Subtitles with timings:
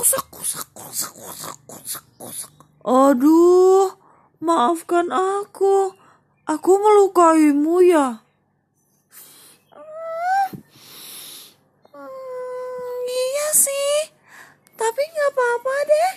[0.00, 2.48] kusak kusak kusak kusak kusak kusak.
[2.88, 3.92] Aduh,
[4.40, 5.92] maafkan aku.
[6.48, 8.24] Aku melukaimu ya.
[11.92, 14.08] Hmm, iya sih,
[14.72, 16.12] tapi nggak apa-apa deh.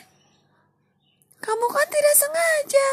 [1.44, 2.90] Kamu kan tidak sengaja.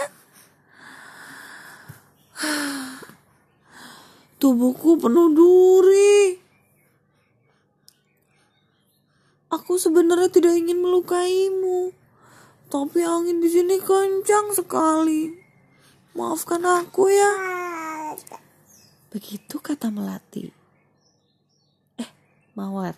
[4.42, 6.42] Tubuhku penuh duri.
[9.54, 11.96] Aku sebenarnya tidak ingin melukaimu,
[12.68, 15.32] tapi angin di sini kencang sekali.
[16.12, 17.32] Maafkan aku ya.
[19.08, 20.52] Begitu kata Melati.
[21.96, 22.10] Eh,
[22.52, 22.94] Mawar.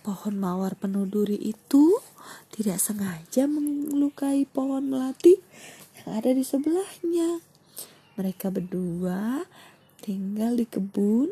[0.00, 2.00] Pohon mawar penuh duri itu
[2.56, 5.36] tidak sengaja melukai pohon melati
[6.00, 7.44] yang ada di sebelahnya.
[8.16, 9.44] Mereka berdua
[10.00, 11.28] tinggal di kebun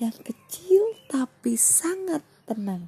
[0.00, 2.86] yang kecil tapi sangat tenang.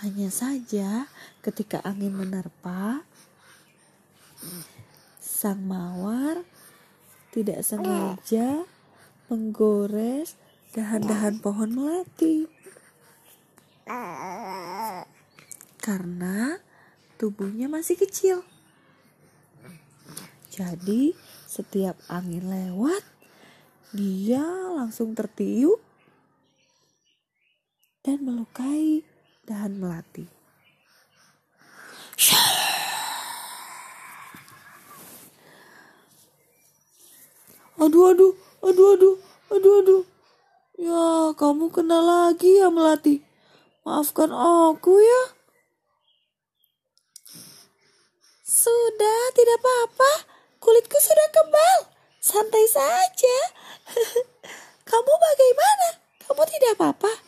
[0.00, 1.10] Hanya saja
[1.42, 3.02] ketika angin menerpa,
[5.18, 6.46] sang mawar
[7.34, 8.64] tidak sengaja
[9.26, 10.38] menggores
[10.72, 12.46] dahan-dahan pohon melati.
[15.80, 16.58] Karena
[17.16, 18.42] tubuhnya masih kecil.
[20.52, 21.12] Jadi,
[21.44, 23.04] setiap angin lewat,
[23.92, 25.85] dia langsung tertiup
[28.06, 29.02] dan melukai
[29.50, 30.30] dahan melati.
[37.76, 39.16] Aduh, aduh, aduh, aduh,
[39.50, 40.02] aduh, aduh.
[40.78, 43.20] Ya, kamu kena lagi ya Melati.
[43.82, 45.22] Maafkan aku ya.
[48.46, 50.12] Sudah, tidak apa-apa.
[50.62, 51.78] Kulitku sudah kebal.
[52.22, 53.38] Santai saja.
[54.90, 55.88] Kamu bagaimana?
[56.26, 57.25] Kamu tidak apa-apa?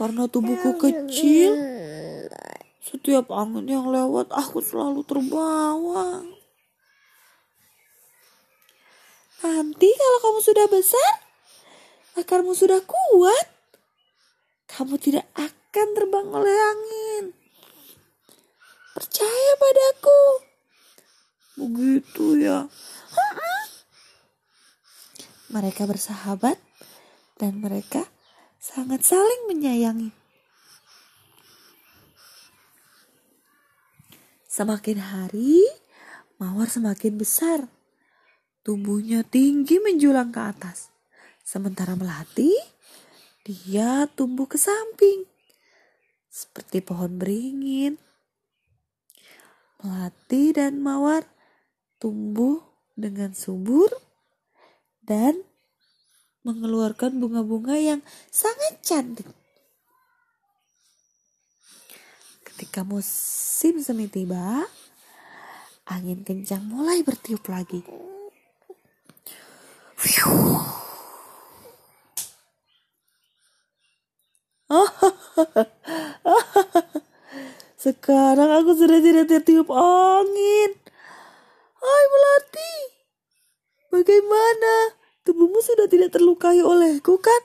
[0.00, 1.60] Karena tubuhku kecil,
[2.80, 6.24] setiap angin yang lewat aku selalu terbawa.
[9.44, 11.12] Nanti kalau kamu sudah besar,
[12.16, 13.46] akarmu sudah kuat,
[14.72, 17.24] kamu tidak akan terbang oleh angin.
[18.96, 20.22] Percaya padaku.
[21.60, 22.72] Begitu ya.
[25.52, 26.56] Mereka bersahabat
[27.36, 28.08] dan mereka
[28.70, 30.14] sangat saling menyayangi.
[34.46, 35.66] Semakin hari,
[36.38, 37.66] mawar semakin besar.
[38.62, 40.94] Tubuhnya tinggi menjulang ke atas.
[41.42, 42.54] Sementara melati,
[43.42, 45.26] dia tumbuh ke samping.
[46.30, 47.98] Seperti pohon beringin.
[49.82, 51.26] Melati dan mawar
[51.98, 52.62] tumbuh
[52.94, 53.90] dengan subur
[55.02, 55.42] dan
[56.44, 58.00] mengeluarkan bunga-bunga yang
[58.32, 59.28] sangat cantik.
[62.44, 64.64] Ketika musim semi tiba,
[65.88, 67.82] angin kencang mulai bertiup lagi.
[77.84, 80.70] Sekarang aku sudah tidak tertiup angin.
[81.80, 82.76] Hai Melati,
[83.88, 84.99] bagaimana?
[85.40, 87.42] Tubuhmu sudah tidak terlukai olehku kan?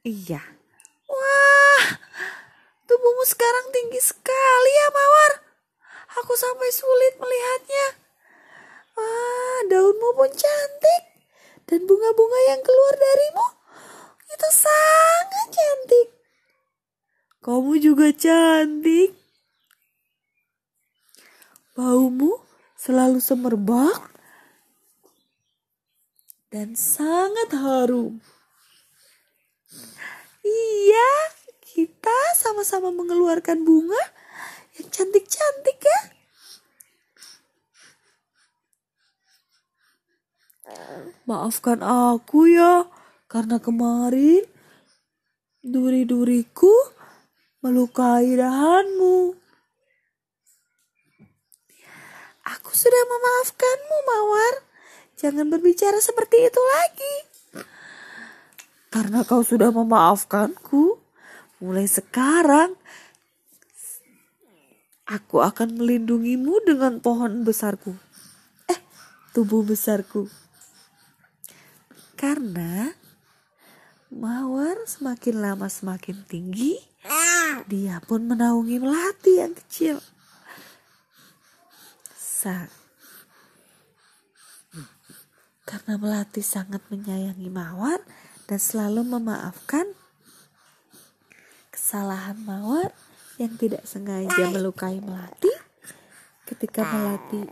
[0.00, 0.40] Iya.
[1.04, 1.84] Wah,
[2.88, 5.32] tubuhmu sekarang tinggi sekali ya Mawar.
[6.24, 7.86] Aku sampai sulit melihatnya.
[8.96, 11.02] Ah, daunmu pun cantik.
[11.68, 13.46] Dan bunga-bunga yang keluar darimu
[14.32, 16.08] itu sangat cantik.
[17.44, 19.12] Kamu juga cantik.
[21.76, 22.40] Baumu
[22.80, 24.13] selalu semerbak
[26.54, 28.22] dan sangat harum.
[30.46, 31.10] Iya,
[31.58, 33.98] kita sama-sama mengeluarkan bunga
[34.78, 36.00] yang cantik-cantik ya.
[41.26, 42.86] Maafkan aku ya,
[43.26, 44.46] karena kemarin
[45.58, 46.70] duri-duriku
[47.66, 49.34] melukai dahanmu.
[52.46, 54.73] Aku sudah memaafkanmu, Mawar.
[55.14, 57.14] Jangan berbicara seperti itu lagi.
[58.90, 60.98] Karena kau sudah memaafkanku,
[61.58, 62.78] mulai sekarang
[65.04, 67.94] aku akan melindungimu dengan pohon besarku.
[68.70, 68.78] Eh,
[69.34, 70.30] tubuh besarku.
[72.14, 72.94] Karena
[74.14, 76.78] mawar semakin lama semakin tinggi,
[77.66, 79.98] dia pun menaungi melati yang kecil.
[82.14, 82.83] Sa
[85.64, 88.00] karena melati sangat menyayangi mawar
[88.48, 89.88] dan selalu memaafkan
[91.84, 92.96] kesalahan Mawar
[93.36, 95.52] yang tidak sengaja melukai Melati.
[96.48, 97.44] Ketika Melati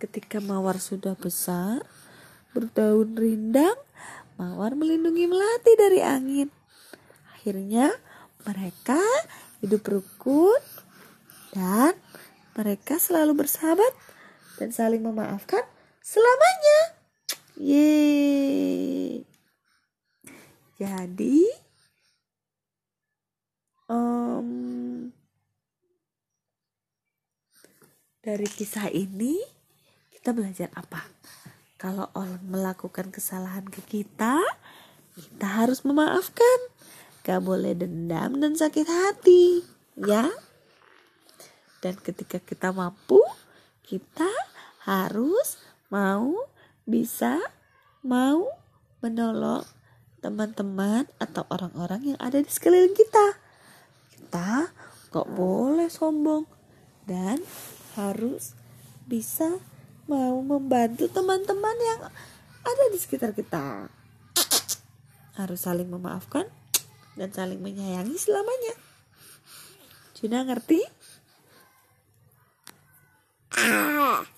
[0.00, 1.84] ketika Mawar sudah besar
[2.56, 3.76] berdaun rindang
[4.40, 6.48] Mawar melindungi Melati dari angin.
[7.36, 7.92] Akhirnya
[8.48, 9.00] mereka
[9.60, 10.62] hidup rukun
[11.52, 11.92] dan
[12.56, 13.92] mereka selalu bersahabat
[14.56, 15.68] dan saling memaafkan
[16.00, 16.95] selamanya.
[17.56, 19.24] Yeay.
[20.76, 21.48] Jadi
[23.88, 25.08] um,
[28.20, 29.40] dari kisah ini
[30.12, 31.00] kita belajar apa?
[31.80, 34.40] Kalau orang melakukan kesalahan ke kita,
[35.16, 36.58] kita harus memaafkan.
[37.24, 39.64] Gak boleh dendam dan sakit hati,
[39.96, 40.28] ya.
[41.80, 43.20] Dan ketika kita mampu,
[43.84, 44.28] kita
[44.84, 45.60] harus
[45.92, 46.34] mau
[46.86, 47.42] bisa
[48.06, 48.46] mau
[49.02, 49.66] menolong
[50.22, 53.36] teman-teman atau orang-orang yang ada di sekeliling kita.
[54.14, 54.70] Kita
[55.10, 56.46] gak boleh sombong
[57.06, 57.42] dan
[57.98, 58.54] harus
[59.06, 59.58] bisa
[60.06, 62.00] mau membantu teman-teman yang
[62.62, 63.90] ada di sekitar kita.
[65.38, 66.46] Harus saling memaafkan
[67.18, 68.74] dan saling menyayangi selamanya.
[70.16, 70.80] Juna ngerti?
[73.56, 74.35] Ah.